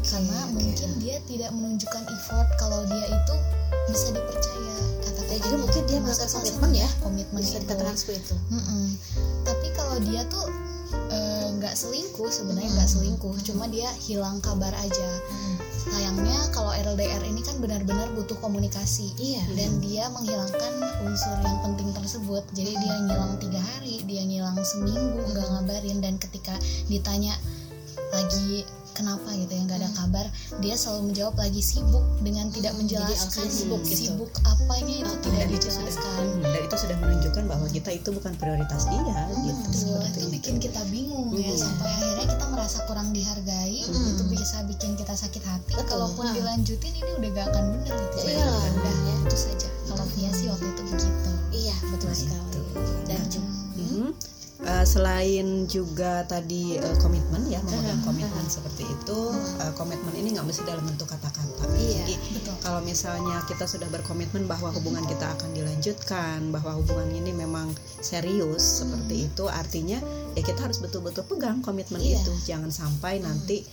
[0.01, 3.35] karena mungkin dia tidak menunjukkan effort kalau dia itu
[3.91, 6.89] bisa dipercaya kata Ya, jadi mungkin dia melakukan komitmen ya?
[6.99, 8.37] komitmen Bisa dikatakan seperti itu.
[8.51, 8.85] Mm-mm.
[9.47, 10.47] Tapi kalau dia tuh
[11.15, 15.09] eh, nggak selingkuh sebenarnya nggak selingkuh, cuma dia hilang kabar aja.
[15.81, 19.15] Sayangnya kalau LDR ini kan benar-benar butuh komunikasi.
[19.17, 19.41] Iya.
[19.55, 20.73] Dan dia menghilangkan
[21.07, 22.43] unsur yang penting tersebut.
[22.53, 26.53] Jadi dia ngilang tiga hari, dia ngilang seminggu nggak ngabarin dan ketika
[26.91, 27.33] ditanya
[28.11, 28.67] lagi
[29.01, 30.27] kenapa gitu ya nggak ada kabar
[30.59, 33.97] dia selalu menjawab lagi sibuk dengan tidak Hmm, jadi menjelaskan alasannya sibuk gitu.
[34.07, 37.91] sibuk apanya itu tidak dan itu sudah dijelaskan Hmm, dan itu sudah menunjukkan bahwa kita
[37.93, 39.01] itu bukan prioritas dia
[39.39, 40.29] gitu Betul, seperti itu itu.
[40.33, 41.59] bikin kita bingung ya Mhm.
[41.59, 44.09] sampai akhirnya kita merasa kurang dihargai Mhm.
[44.11, 45.89] itu bisa bikin kita sakit hati Betul.
[45.89, 46.33] kalaupun Ah.
[46.33, 49.15] dilanjutin ini udah gak akan bener gitu Ya ya iyalah, udah ya.
[49.21, 52.47] putus saja kalau Via sih waktu itu begitu Iya, betul Nah, sekali.
[52.47, 52.61] itu.
[53.05, 53.51] Dan Nah, juga
[54.61, 60.45] Eh, selain juga tadi eh, komitmen ya memegang komitmen seperti itu eh, komitmen ini nggak
[60.45, 62.05] mesti dalam bentuk kata-kata Iya.
[62.05, 67.33] jadi betul kalau misalnya kita sudah berkomitmen bahwa hubungan kita akan dilanjutkan bahwa hubungan ini
[67.33, 67.73] memang
[68.05, 69.97] serius seperti itu artinya
[70.37, 72.21] ya kita harus betul-betul pegang komitmen Iya.
[72.21, 73.65] itu jangan sampai nanti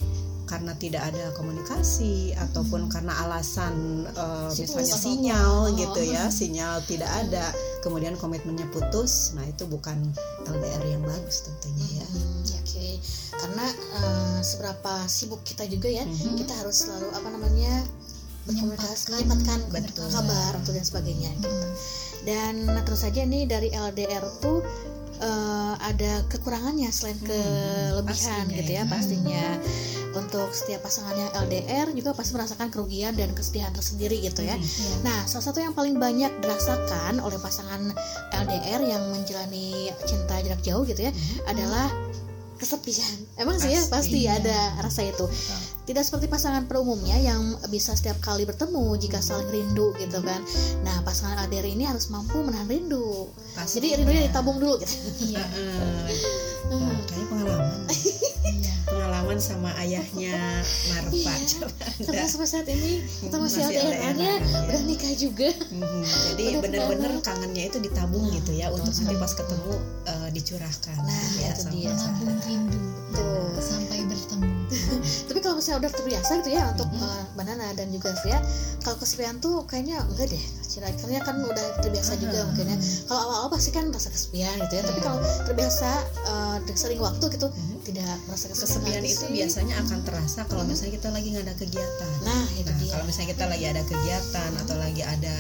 [0.47, 4.07] karena tidak ada komunikasi ataupun karena alasan
[4.47, 5.77] Sibuk misalnya sinyal apa.
[5.77, 7.51] gitu ya sinyal tidak ada
[7.83, 9.99] kemudian komitmennya putus nah itu bukan
[10.47, 12.99] LDR yang bagus tentunya ya Hmm, Oke,
[13.31, 16.35] karena eh, seberapa sibuk kita juga ya, Mhm.
[16.37, 17.83] kita harus selalu apa namanya
[18.45, 19.59] berkomunikasi, menyempatkan
[20.07, 21.31] kabar atau dan sebagainya.
[21.35, 21.67] Gitu.
[22.23, 22.53] Dan
[22.85, 24.61] terus saja nih dari LDR tuh
[25.17, 28.83] eh, ada kekurangannya selain kelebihan pastinya gitu ya ya.
[28.85, 29.45] pastinya.
[30.15, 34.55] Untuk setiap pasangan yang LDR juga pasti merasakan kerugian dan kesedihan tersendiri gitu ya.
[34.55, 34.95] Iya.
[35.03, 37.91] Nah, salah satu yang paling banyak dirasakan oleh pasangan
[38.31, 41.11] LDR yang menjalani cinta jarak jauh gitu ya
[41.45, 41.89] adalah
[42.57, 43.15] kesepian.
[43.37, 44.41] Emang sih ya pasti Pastinya.
[44.41, 45.25] ada rasa itu.
[45.87, 50.41] Tidak seperti pasangan pada umumnya yang bisa setiap kali bertemu jika saling rindu gitu kan.
[50.83, 53.29] Nah, pasangan LDR ini harus mampu menahan rindu.
[53.55, 53.79] Pasti.
[53.79, 54.93] Jadi rindunya ditabung dulu gitu.
[55.31, 55.45] iya
[56.67, 57.79] Eh, nah, kayaknya pengalaman
[58.43, 58.75] iya
[59.17, 60.61] pengalaman sama ayahnya
[60.93, 61.33] Marpa Iya.
[61.97, 64.61] sampai saat ini kita masih Masih LDR-nya ya.
[64.61, 65.49] udah nikah juga.
[65.73, 69.73] Mhm, jadi bener-bener kangennya itu ditabung gitu ya untuk nanti pas ketemu
[70.05, 71.93] eh, dicurahkan Nah, ya itu sama dia.
[72.45, 72.77] rindu
[73.11, 73.57] Tuh.
[73.57, 74.47] sampai bertemu
[75.31, 78.39] Tapi kalau misalnya udah terbiasa gitu ya untuk eh, Banana dan juga Via,
[78.81, 80.45] kalau kesepian tuh kayaknya enggak deh.
[80.77, 82.77] Karena kan udah terbiasa juga mungkin ya.
[83.09, 84.83] Kalau awal-awal pasti kan merasa kesepian gitu ya.
[84.85, 85.17] Tapi kalau
[85.49, 87.49] terbiasa eh, dan sering waktu gitu
[87.81, 89.31] tidak merasa kesepian, kesepian lagi itu sih.
[89.33, 92.91] biasanya akan terasa kalau misalnya kita lagi nggak ada kegiatan Nah, itu Nah, dia.
[92.93, 95.35] kalau misalnya kita lagi ada kegiatan atau lagi ada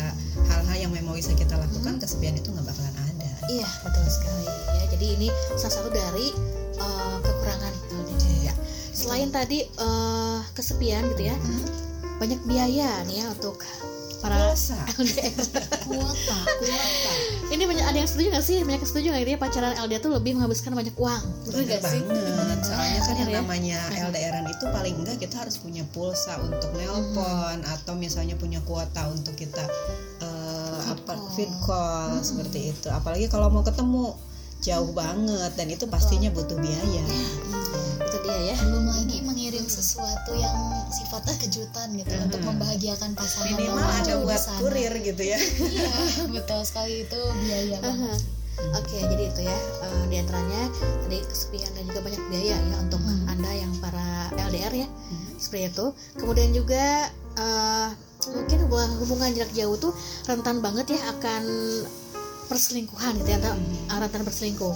[0.47, 3.29] hal-hal yang memang bisa kita lakukan, kesepian itu nggak bakalan ada.
[3.45, 4.83] Iya, betul sekali ya.
[4.89, 6.33] Jadi ini salah satu dari
[6.79, 7.73] eh, kekurangan.
[9.07, 11.35] Selain tadi eh, kesepian gitu ya.
[12.19, 13.63] Banyak biaya nih ya untuk
[14.19, 14.51] para.
[14.99, 15.31] LDR.
[15.87, 17.13] kuota Kuota.
[17.47, 18.59] Ini banyak ada yang setuju gak sih?
[18.65, 21.23] Banyak yang setuju gak gitu ya pacaran LDR tuh lebih menghabiskan banyak uang?
[21.47, 22.01] Gak sih?
[22.03, 22.59] banget.
[22.65, 23.39] Soalnya kan yang ya?
[23.39, 23.79] namanya
[24.11, 29.37] LDRan itu paling enggak kita harus punya pulsa untuk nelpon atau misalnya punya kuota untuk
[29.39, 29.63] kita
[30.19, 32.91] eh, apa fit call seperti itu.
[32.91, 34.11] Apalagi kalau mau ketemu
[34.57, 37.03] jauh banget dan itu pastinya butuh biaya.
[37.47, 37.86] Itu
[38.27, 38.55] dia ya.
[38.59, 40.57] belum lagi mengirim sesuatu yang
[40.91, 44.59] sifatnya kejutan gitu untuk membahagiakan pasangan Minimal ada buat sana.
[44.59, 45.39] kurir gitu ya.
[45.39, 45.91] iya
[46.27, 48.19] betul sekali itu biaya banget.
[48.73, 49.53] Oke, jadi itu ya
[49.85, 50.61] eh, di antaranya
[51.05, 54.87] tadi kesepian dan juga banyak biaya ya untuk anda yang para LDR ya
[55.37, 55.85] seperti itu.
[56.17, 57.89] Kemudian juga eh,
[58.27, 59.93] mungkin hubungan, hubungan jarak jauh tuh
[60.25, 61.43] rentan banget ya akan
[62.47, 63.53] perselingkuhan gitu ya, atau
[63.93, 64.73] rentan berselingkuh.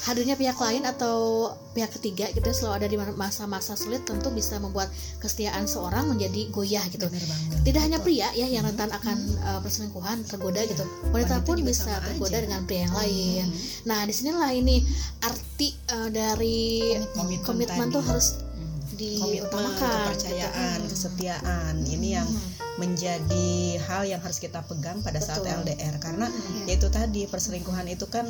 [0.00, 4.56] Hadirnya pihak lain atau pihak ketiga gitu ya, selalu ada di masa-masa sulit tentu bisa
[4.56, 7.04] membuat kesetiaan seorang menjadi goyah gitu.
[7.04, 7.58] Bener banget.
[7.68, 10.82] Tidak hanya pria ya yang rentan akan uh, perselingkuhan tergoda gitu.
[11.12, 12.44] Wanita Wanita pun bisa tergoda aja.
[12.44, 13.44] dengan pria yang lain.
[13.84, 14.80] Nah, di sinilah ini
[15.20, 18.96] arti uh, dari Komitmen komitmen, tuh harus Hmm.
[18.96, 20.92] komitmen, diutamakan kepercayaan, gitu.
[20.92, 21.74] kesetiaan.
[21.84, 22.28] Ini yang
[22.76, 23.48] menjadi
[23.84, 25.68] hal yang harus kita pegang pada saat Betul.
[25.68, 26.64] LDR karena Mhm.
[26.64, 28.28] yaitu tadi perselingkuhan itu kan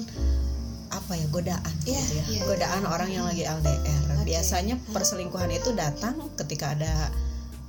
[0.90, 2.24] apa ya godaan Iya, gitu ya.
[2.28, 2.40] iya.
[2.44, 4.26] godaan orang yang lagi LDR Oke.
[4.26, 7.08] biasanya perselingkuhan itu datang ketika ada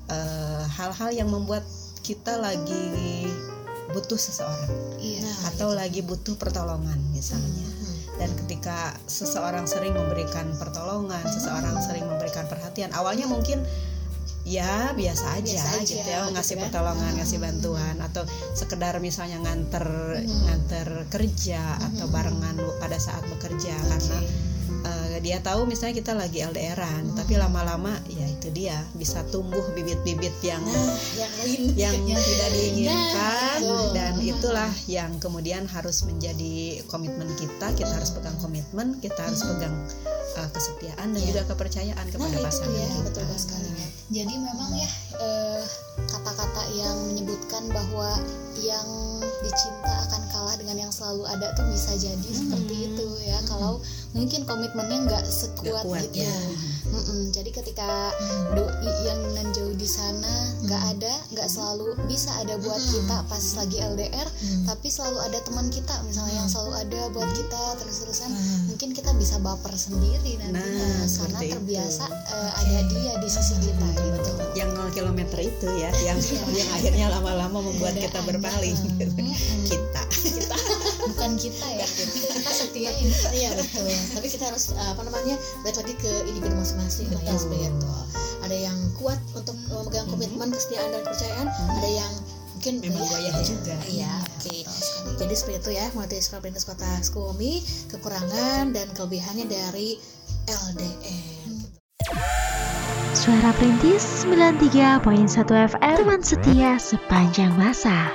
[0.09, 1.61] eh, hal-hal yang membuat
[2.01, 3.29] kita lagi
[3.93, 4.71] butuh seseorang.
[4.97, 5.21] Iya.
[5.21, 7.67] Nah, atau lagi butuh pertolongan misalnya.
[7.67, 7.79] Mhm.
[8.19, 13.65] dan ketika seseorang sering memberikan pertolongan seseorang sering memberikan perhatian awalnya mungkin
[14.43, 16.61] ya biasa aja, Biasa aja, gitu ya gitu ngasih kan.
[16.67, 17.95] pertolongan ngasih bantuan.
[17.99, 19.85] Atau sekedar misalnya nganter
[20.21, 23.73] nganter kerja atau barengan pada saat bekerja.
[23.77, 24.19] Karena
[24.81, 30.33] eh, dia tahu misalnya kita lagi LDRan tapi lama-lama ya itu dia bisa tumbuh bibit-bibit
[30.41, 31.61] yang Nah, yang lain.
[31.83, 31.95] yang
[32.33, 33.59] tidak diinginkan.
[33.61, 33.93] betul.
[33.93, 37.69] dan itulah yang kemudian harus menjadi komitmen kita.
[37.71, 39.75] Kita harus pegang komitmen kita harus pegang
[40.35, 41.29] uh, kesetiaan dan Iya.
[41.29, 43.03] juga kepercayaan nah kepada itu pasangan ya kita.
[43.05, 43.69] betul sekali
[44.11, 44.91] jadi memang ya
[45.23, 45.63] eh,
[46.11, 48.11] kata-kata yang menyebutkan bahwa
[48.59, 48.87] yang
[49.41, 53.39] dicinta akan kalah dengan yang selalu ada tuh bisa jadi seperti itu ya.
[53.47, 53.79] Kalau
[54.11, 56.27] mungkin komitmennya nggak sekuat kuat gitu.
[56.27, 56.35] ya.
[56.91, 57.31] Mm-mm.
[57.31, 58.11] Jadi ketika
[58.51, 60.29] doi yang nan jauh di sana
[60.67, 64.27] nggak ada, nggak selalu bisa ada buat kita pas lagi LDR,
[64.67, 68.29] tapi selalu ada teman kita misalnya yang selalu ada buat kita terus-terusan.
[68.81, 71.53] Mungkin kita bisa baper sendiri nantinya Nah, karena itu.
[71.53, 74.31] terbiasa eh, ada dia di sisi kita gitu.
[74.57, 76.17] yang 0 km itu ya yang
[76.49, 78.09] yang akhirnya lama-lama membuat Ada.
[78.09, 79.21] kita berpaling gitu.
[79.69, 80.01] kita.
[81.13, 82.41] Bukan kita ya, kita.
[82.49, 83.13] Setia ini.
[83.37, 83.85] iya betul.
[84.17, 87.85] Tapi kita harus uh, apa namanya balik lagi ke individu masing-masing lah ya itu
[88.41, 91.47] ada yang kuat untuk memegang komitmen kesetiaan dan kepercayaan.
[91.77, 92.11] Ada yang
[92.61, 93.75] mungkin memang ya, goyah juga.
[93.89, 94.57] Iya oke.
[95.17, 99.97] Jadi seperti itu ya sekolah perintis kota Sukabumi kekurangan dan kelebihannya dari
[100.45, 101.49] LDR
[103.17, 105.01] Suara Perintis 93.1
[105.73, 108.13] FM Teman setia sepanjang masa.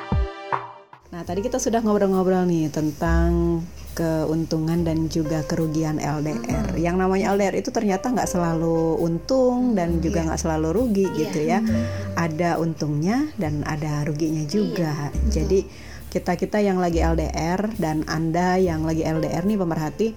[1.10, 3.58] Nah, tadi kita sudah ngobrol-ngobrol nih tentang
[3.96, 6.76] keuntungan dan juga kerugian LDR.
[6.76, 11.64] Yang namanya LDR itu ternyata nggak selalu untung dan juga nggak selalu rugi gitu ya.
[12.12, 15.08] Ada untungnya dan ada ruginya juga.
[15.32, 20.08] Jadi kita kita yang lagi LDR dan anda yang lagi LDR nih pemerhati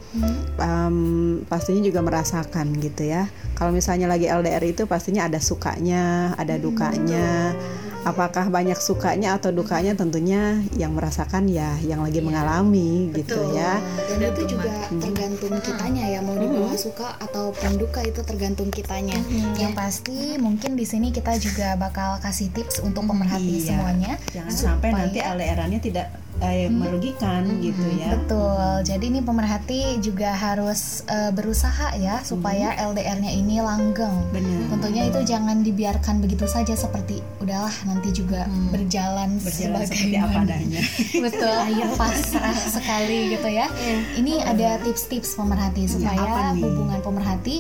[0.58, 0.96] em,
[1.44, 3.28] pastinya juga merasakan gitu ya.
[3.54, 7.52] Kalau misalnya lagi LDR itu pastinya ada sukanya, ada dukanya.
[8.00, 13.76] Apakah banyak sukanya atau dukanya tentunya yang merasakan ya yang lagi mengalami gitu ya.
[14.08, 19.20] Dan itu juga tergantung kitanya ya mau dibawa suka ataupun duka itu tergantung kitanya.
[19.60, 23.68] Yang pasti mungkin di sini kita juga bakal kasih tips untuk pemerhati Iya.
[23.68, 24.16] semuanya.
[24.32, 26.08] Jangan sampai nanti LDR-nya tidak
[26.40, 28.16] eh, merugikan gitu ya.
[28.16, 28.86] Betul.
[28.88, 34.14] Jadi ini pemerhati juga harus eh, berusaha ya supaya LDR-nya ini langgeng.
[34.32, 34.72] Benar.
[34.78, 40.82] Tentunya itu jangan dibiarkan begitu saja seperti udahlah nanti juga berjalan, Berjalan seperti apa adanya.
[41.26, 43.68] Betul, air pasrah sekali gitu ya.
[44.16, 46.64] Ini ada tips-tips pemerhati apa supaya nih?
[46.64, 47.56] hubungan pemerhati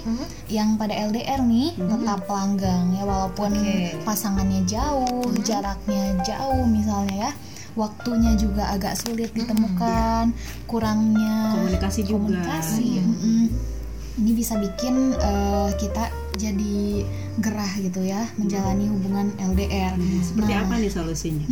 [0.47, 3.51] yang pada LDR nih tetap langgeng ya walaupun
[4.07, 7.31] pasangannya jauh, jaraknya jauh misalnya ya.
[7.73, 10.33] Waktunya juga agak sulit ditemukan,
[10.65, 12.39] kurangnya Komunikasi juga.
[12.39, 12.87] komunikasi.
[12.99, 13.43] mm-mm.
[14.19, 17.03] Ini bisa bikin eh, kita jadi
[17.39, 19.99] gerah gitu ya menjalani hubungan LDR.
[20.23, 21.45] Seperti Nah, apa nih solusinya?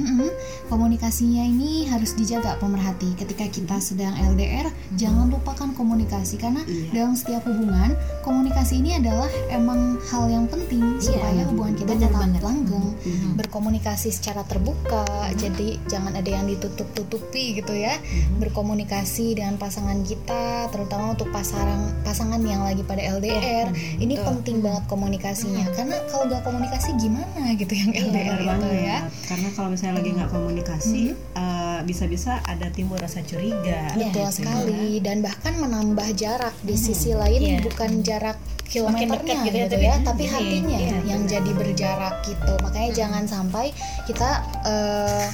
[0.67, 3.15] Komunikasinya ini harus dijaga pemerhati.
[3.15, 6.91] Ketika kita sedang LDR, jangan lupakan komunikasi karena Iya.
[6.95, 12.95] dalam setiap hubungan, komunikasi ini adalah emang hal yang penting supaya hubungan kita tetap langgeng.
[13.03, 13.35] Mhm.
[13.35, 15.03] Berkomunikasi secara terbuka,
[15.35, 17.95] jadi jangan ada yang ditutup-tutupi gitu ya.
[18.37, 23.71] Berkomunikasi dengan pasangan kita, terutama untuk pasangan pasangan yang lagi pada LDR.
[23.97, 28.71] Ini penting banget komunikasinya karena kalau nggak komunikasi gimana gitu yang LDR Benar itu banget.
[28.79, 28.97] ya.
[29.25, 31.01] Karena kalau misalnya lagi nggak komunikasi,
[31.33, 33.89] eh, bisa-bisa ada timbul rasa curiga.
[33.91, 34.29] Betul gitu ya.
[34.29, 38.37] sekali dan bahkan menambah jarak di sisi lain bukan jarak
[38.67, 42.51] kilometernya gitu ya, gitu tapi- ya, tapi Iya, hatinya iya, yang jadi berjarak gitu.
[42.59, 43.71] Makanya jangan sampai
[44.03, 44.29] kita
[44.61, 45.25] eh,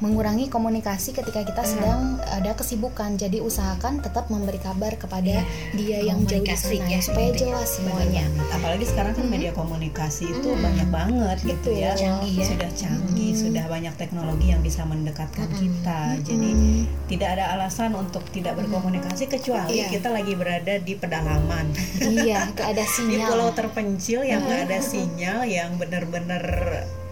[0.00, 3.20] mengurangi komunikasi ketika kita sedang ada kesibukan.
[3.20, 5.44] Jadi usahakan tetap memberi kabar kepada
[5.76, 8.24] dia yang jauh di sana ya, ya, supaya jelas semuanya.
[8.50, 11.92] Apalagi sekarang kan media komunikasi itu banyak banget gitu ya.
[11.94, 12.46] Canggih ya.
[12.48, 16.16] Sudah canggih, sudah banyak teknologi yang bisa mendekatkan kita.
[16.24, 16.50] Jadi
[17.06, 19.92] tidak ada alasan untuk tidak berkomunikasi kecuali Iya.
[19.92, 21.76] kita lagi berada di pedalaman.
[22.00, 23.56] iya, ada di pulau sinyal.
[23.56, 26.42] terpencil yang nggak ada sinyal yang benar-benar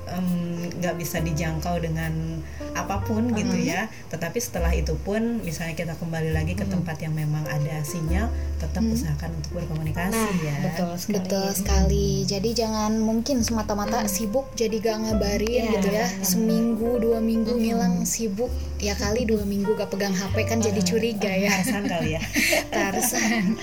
[0.09, 2.41] em, nggak bisa dijangkau dengan
[2.73, 7.13] apa pun gitu ya tetapi setelah itu pun misalnya kita kembali lagi ke tempat yang
[7.13, 8.29] memang ada sinyal
[8.59, 11.15] tetap usahakan untuk berkomunikasi Nah, ya betul sekali.
[11.15, 12.09] Betul sekali.
[12.25, 15.73] Jadi jangan mungkin semata-mata sibuk jadi gak ngabarin Iya.
[15.79, 16.07] gitu ya.
[16.23, 18.51] Seminggu, dua minggu ngilang sibuk.
[18.79, 21.51] Ya kali dua minggu gak pegang HP kan jadi curiga ya.
[21.55, 22.23] Tarzan kali ya
[22.75, 23.55] Tarzan.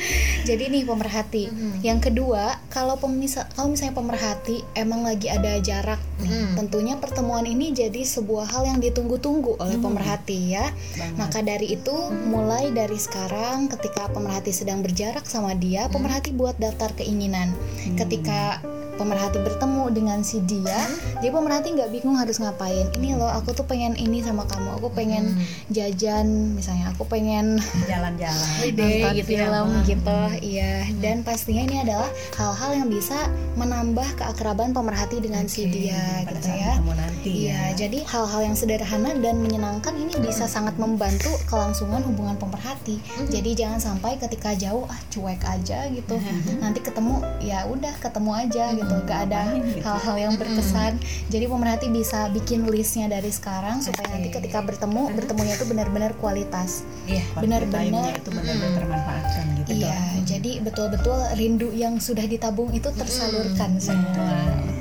[0.43, 1.45] Jadi nih pemerhati.
[1.81, 7.75] Yang kedua, kalau pemisa kalau misalnya pemerhati emang lagi ada jarak nih, tentunya pertemuan ini
[7.75, 10.71] jadi sebuah hal yang ditunggu-tunggu oleh pemerhati ya.
[11.19, 11.95] Maka dari itu,
[12.27, 17.51] mulai dari sekarang ketika pemerhati sedang berjarak sama dia, pemerhati buat daftar keinginan.
[17.99, 18.59] Ketika
[18.95, 20.79] pemerhati bertemu dengan si dia,
[21.19, 22.89] jadi pemerhati nggak bingung harus ngapain.
[22.95, 24.79] Ini loh, aku tuh pengen ini sama kamu.
[24.79, 25.35] Aku pengen
[25.69, 28.49] jajan, misalnya aku pengen jalan-jalan.
[28.75, 29.45] Nonton gitu film.
[29.45, 30.87] film gitu iya.
[30.99, 33.17] Dan pastinya ini adalah hal-hal yang bisa
[33.55, 36.73] menambah keakraban pemerhati dengan si dia pada gitu ya.
[36.79, 37.87] nanti Iya, ya.
[37.87, 43.01] jadi hal-hal yang sederhana dan menyenangkan ini bisa sangat membantu kelangsungan hubungan pemerhati.
[43.33, 46.15] Jadi jangan sampai ketika jauh ah cuek aja gitu.
[46.61, 49.81] Nanti ketemu ya udah ketemu aja gitu, gak ada gitu.
[49.81, 51.01] hal-hal yang berkesan.
[51.29, 56.85] Jadi pemerhati bisa bikin listnya dari sekarang supaya nanti ketika bertemu bertemunya itu benar-benar kualitas.
[57.09, 57.23] Iya.
[57.37, 58.17] Benar-benar.
[58.17, 64.29] itu benar-benar termanfaatkan gitu Iya, jadi betul-betul rindu yang sudah ditabung itu tersalurkan semua.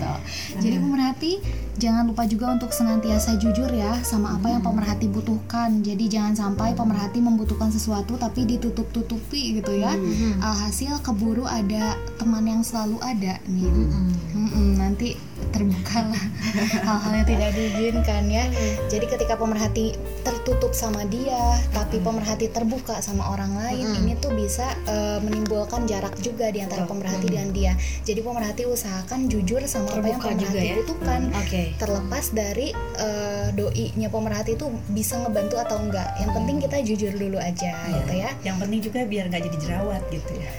[0.05, 0.61] Betul.
[0.61, 1.33] Jadi pemerhati
[1.75, 5.83] jangan lupa juga untuk senantiasa jujur ya sama apa yang pemerhati butuhkan.
[5.83, 9.97] Jadi jangan sampai pemerhati membutuhkan sesuatu tapi ditutup-tutupi gitu ya.
[10.43, 13.71] Alhasil keburu ada teman yang selalu ada nih.
[14.35, 15.19] Mm-mm, nanti
[15.51, 16.25] terbukalah
[16.87, 18.45] hal-hal yang tidak diizinkan ya.
[18.91, 19.95] Jadi ketika pemerhati
[20.27, 26.15] tertutup sama dia, tapi pemerhati terbuka sama orang lain, ini tuh bisa eh, menimbulkan jarak
[26.23, 27.79] juga di antara pemerhati dan dia.
[28.03, 30.75] Jadi pemerhati usahakan jujur sama apa yang Terbuka juga pemerhati ya.
[30.77, 31.21] butuhkan.
[31.39, 31.63] Oke.
[31.77, 36.09] Terlepas dari eh, doi-nya pemerhati itu bisa ngebantu atau enggak.
[36.19, 38.31] Yang penting kita jujur dulu aja gitu ya.
[38.43, 40.51] yang penting juga biar nggak jadi jerawat gitu ya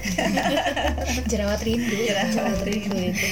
[1.31, 1.97] Jerawat rindu.
[2.05, 3.27] jerawat rindu itu.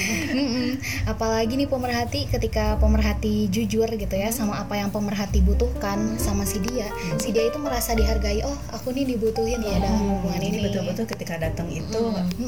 [1.04, 6.60] Apalagi nih pemerhati ketika pemerhati jujur gitu ya sama apa yang pemerhati butuhkan sama si
[6.60, 6.86] dia,
[7.16, 8.42] si dia itu merasa dihargai.
[8.44, 10.62] Oh, aku nih dibutuhin loh dalam hubungan jadi ini.
[10.64, 12.00] betul-betul ketika datang itu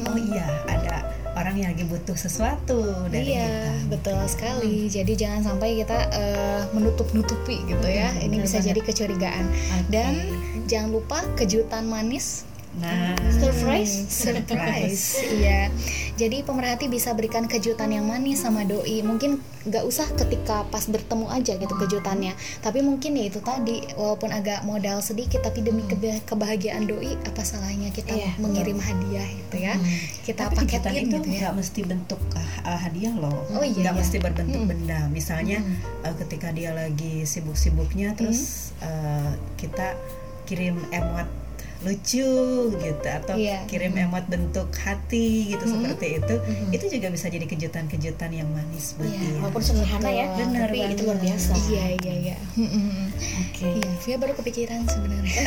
[0.03, 0.96] oh iya ada
[1.37, 2.81] orang yang lagi butuh sesuatu
[3.13, 4.75] dari Iya, kita betul sekali.
[4.89, 8.09] Jadi jangan sampai kita eh, menutup-nutupi gitu ya.
[8.17, 9.45] Ini bisa jadi kecurigaan.
[9.93, 10.17] Dan
[10.65, 12.46] jangan lupa kejutan manis
[12.81, 13.17] nah.
[13.31, 13.93] Surprise.
[14.09, 15.05] Surprise.
[15.37, 15.69] Iya.
[16.17, 19.05] Jadi pemerhati bisa berikan kejutan yang manis sama doi.
[19.05, 19.37] Mungkin
[19.67, 22.33] nggak usah ketika pas bertemu aja gitu kejutannya.
[22.63, 27.41] Tapi mungkin ya itu tadi walaupun agak modal sedikit tapi demi keba- kebahagiaan doi apa
[27.45, 29.73] salahnya kita Iya, mengirim hadiah gitu ya?
[30.25, 31.39] Kita tapi paketin itu gitu ya.
[31.45, 33.37] nggak mesti bentuk uh, hadiah loh.
[33.53, 34.01] Oh iya, nggak iya.
[34.01, 34.99] mesti berbentuk benda.
[35.13, 35.61] Misalnya
[36.01, 39.93] uh, ketika dia lagi sibuk-sibuknya terus uh, kita
[40.47, 41.27] kirim emot
[41.79, 42.29] lucu
[42.71, 43.65] gitu atau Iya.
[43.65, 46.35] kirim emot bentuk hati gitu seperti itu
[46.71, 50.53] itu juga bisa jadi kejutan-kejutan yang manis buat Iya, dia Walaupun sederhana ya, Betul.
[50.57, 51.51] tapi itu luar biasa.
[51.67, 52.35] iya iya iya
[53.39, 53.65] Oke.
[53.73, 55.41] Iya, Via baru kepikiran sebenarnya.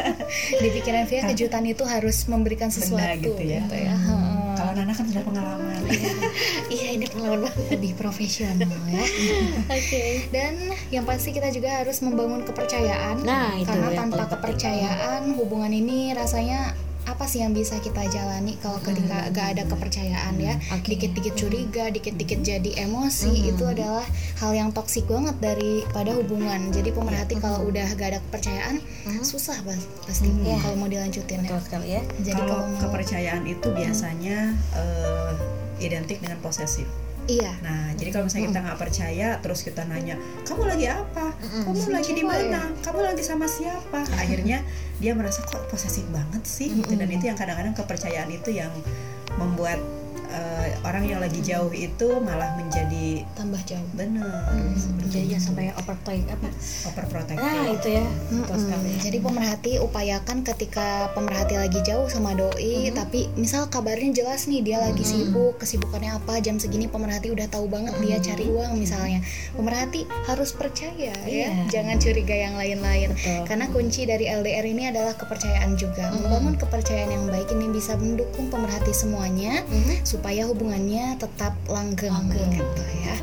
[0.62, 3.62] Di pikiran Via kejutan itu harus memberikan sesuatu Benda gitu ya.
[3.62, 3.98] Heeh.
[4.00, 4.33] kalau
[4.74, 5.80] Nana kan sudah pengalaman
[6.74, 7.70] Iya, ini pengalaman banget.
[7.78, 9.04] lebih profesional ya.
[9.78, 10.26] Oke.
[10.34, 10.54] Dan
[10.90, 13.22] yang pasti kita juga harus membangun kepercayaan.
[13.22, 16.74] Nah, itu karena tanpa kepercayaan hubungan ini rasanya
[17.14, 20.58] apa sih yang bisa kita jalani kalau ketika gak ada kepercayaan ya?
[20.74, 20.90] Oke.
[20.90, 24.02] dikit-dikit curiga dikit-dikit jadi emosi itu adalah
[24.38, 26.74] hal yang toksik banget daripada hubungan.
[26.74, 28.82] Jadi pemerhati kalau udah gak ada kepercayaan
[29.22, 30.26] susah pas- pasti
[30.58, 31.54] kalau mau dilanjutin ya.
[31.62, 32.02] Sekali ya.
[32.20, 34.38] jadi kalau kalau mau kepercayaan itu biasanya
[34.74, 35.32] eh,
[35.78, 36.84] identik dengan posesif
[37.30, 41.26] iya Nah, jadi kalau misalnya kita nggak percaya, terus kita nanya, kamu lagi apa?
[41.64, 42.60] Kamu lagi di mana?
[42.84, 44.04] Kamu lagi sama siapa?
[44.20, 44.60] Akhirnya
[45.00, 46.92] dia merasa kok posesif banget sih, gitu.
[46.92, 48.70] Dan itu yang kadang-kadang kepercayaan itu yang
[49.40, 49.80] membuat
[50.30, 54.52] eh, orang yang lagi jauh itu malah menjadi tambah jauh benar,
[55.08, 56.48] Jadi jangan sampai overprotect apa?
[56.92, 57.40] overprotective.
[57.40, 58.04] Nah, itu ya.
[58.30, 58.88] Betul sekali.
[58.94, 59.02] Mm-mm.
[59.02, 64.78] Jadi pemerhati upayakan ketika pemerhati lagi jauh sama doi, tapi misal kabarnya jelas nih dia
[64.78, 69.24] lagi sibuk, kesibukannya apa, jam segini pemerhati udah tahu banget dia cari uang misalnya.
[69.56, 73.10] Pemerhati harus percaya ya, jangan curiga yang lain-lain.
[73.48, 76.10] Karena kunci dari LDR ini adalah kepercayaan juga.
[76.14, 79.62] Membangun kepercayaan yang baik ini bisa mendukung pemerhati semuanya
[80.02, 82.62] supaya supaya hubungannya tetap langgeng, Langgeng.
[82.62, 83.14] gitu ya.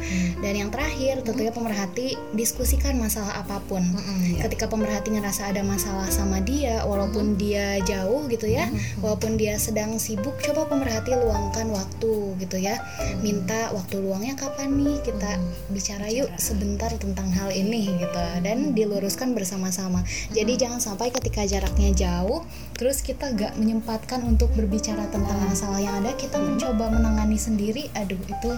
[0.44, 3.80] Dan yang terakhir tentunya pemerhati diskusikan masalah apa pun.
[3.80, 4.42] Mm-mm.
[4.44, 8.68] Ketika pemerhati ngerasa ada masalah sama dia, walaupun dia jauh gitu ya,
[9.00, 12.82] walaupun dia sedang sibuk, coba pemerhati luangkan waktu gitu ya.
[13.24, 15.38] Minta waktu luangnya kapan nih kita
[15.72, 20.04] bicara yuk sebentar tentang hal ini gitu dan diluruskan bersama-sama.
[20.34, 22.44] Jadi jangan sampai ketika jaraknya jauh,
[22.82, 27.94] terus kita gak menyempatkan untuk berbicara tentang masalah yang ada, kita mencoba menangani sendiri.
[27.94, 28.50] Aduh itu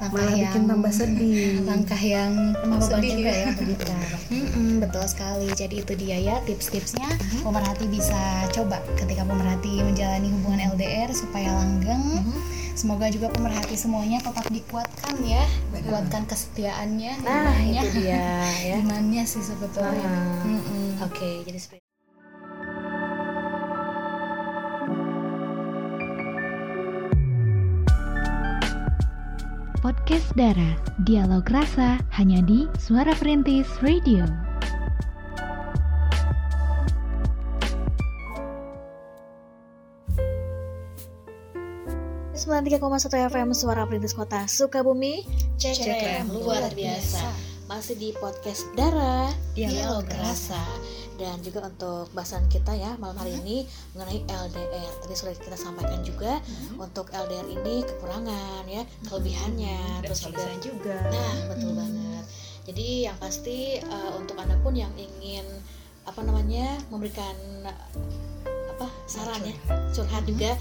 [0.00, 2.32] langkah malah yang bikin tambah sedih langkah yang
[2.64, 3.44] Membeban sedih juga ya.
[3.44, 4.16] ya berbicara.
[4.32, 5.48] Mm-mm, betul sekali.
[5.52, 7.08] Jadi itu dia ya tips-tipsnya.
[7.44, 12.24] Pemerhati bisa coba ketika pemerhati menjalani hubungan LDR supaya langgeng.
[12.72, 15.44] Semoga juga pemerhati semuanya tetap dikuatkan ya,
[15.84, 17.12] kuatkan kesetiaannya.
[17.22, 17.80] Nah, imannya.
[17.86, 18.24] itu dia
[18.72, 18.76] ya.
[18.82, 20.00] Imannya sih sebetulnya.
[20.00, 20.48] Ah.
[20.48, 21.04] Mm-mm.
[21.04, 21.83] Oke, jadi
[29.84, 34.24] Podcast Dara, dialog rasa hanya di Suara Perintis Radio.
[42.32, 42.80] sembilan tiga
[43.28, 45.20] FM Suara Perintis Kota Sukabumi
[45.60, 47.20] Cekrem luar biasa.
[47.68, 50.64] Masih di podcast Dara Dialog Rasa
[51.14, 56.02] Dan juga untuk bahasan kita ya malam hari ini mengenai LDR Tadi sudah kita sampaikan
[56.02, 56.42] juga
[56.74, 60.02] Untuk LDR ini kekurangan ya Kelebihannya.
[60.02, 60.96] Dan Terus juga juga.
[61.10, 62.24] Nah, betul banget.
[62.64, 65.44] Jadi yang pasti eh, untuk anda pun yang ingin
[66.04, 67.80] apa namanya memberikan eh,
[68.74, 69.54] apa saran ya,
[69.92, 70.24] curhat.
[70.24, 70.56] juga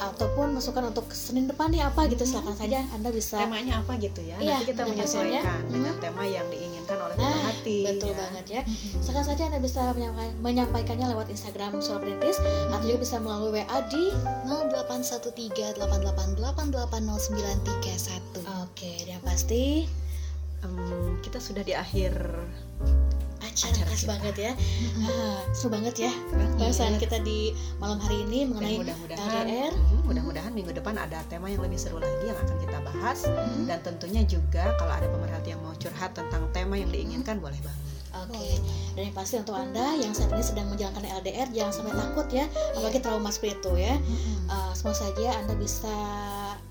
[0.00, 4.20] ataupun masukan untuk Senin depan nih apa gitu silakan saja anda bisa temanya apa gitu
[4.20, 5.68] ya Iya, nanti kita menyesuaikan temanya.
[5.68, 6.00] dengan Mhm.
[6.00, 8.16] tema yang diinginkan oleh Nah, pemerhati betul ya.
[8.16, 8.62] banget ya.
[8.98, 13.78] Silakan saja anda bisa menyampaikan, menyampaikannya lewat Instagram Suara Perintis atau juga bisa melalui WA
[13.86, 14.04] di
[17.20, 18.40] 081388880931.
[18.62, 19.84] Oke, dan pasti
[20.60, 20.76] Em,
[21.20, 22.12] kita sudah di akhir
[23.50, 24.10] acara, khas kita.
[24.10, 24.52] banget ya.
[25.02, 26.12] Ah, seru banget ya.
[26.56, 29.72] Bahasan kita di malam hari ini dan mengenai mudah-mudahan LDR.
[30.04, 33.18] mudah-mudadan minggu depan ada tema yang lebih seru lagi yang akan kita bahas.
[33.64, 37.82] Dan tentunya juga kalau ada pemerhati yang mau curhat tentang tema yang diinginkan boleh banget.
[38.10, 38.58] Oke,
[38.98, 42.42] dan yang pasti untuk anda yang saat ini sedang menjalankan LDR jangan sampai takut ya,
[42.74, 43.94] apalagi trauma seperti itu ya.
[44.50, 45.94] Uh, semoga saja anda bisa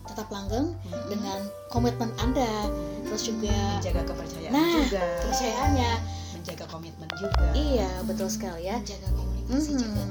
[0.03, 0.75] tetap langgeng
[1.07, 1.39] dengan
[1.71, 2.67] komitmen anda,
[3.07, 4.99] terus juga menjaga kepercayaan Nah, juga.
[5.23, 5.91] kepercayaannya.
[6.50, 8.78] Menjaga komitmen juga Iya, betul sekali ya.
[8.82, 9.80] Jaga komunikasi Mhm.
[9.80, 10.02] juga.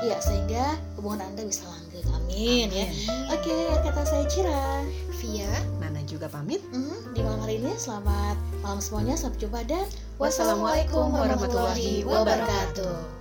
[0.00, 0.64] Iya, sehingga
[0.94, 2.06] hubungan anda bisa langgeng.
[2.14, 2.86] Amin, ya.
[3.34, 4.86] Oke, kata saya Cira.
[5.20, 9.84] Via Nana juga pamit Mhm, Di malam hari ini selamat malam semuanya, sampai jumpa dan
[10.16, 13.19] Wassalamualaikum warahmatullahi wabarakatuh.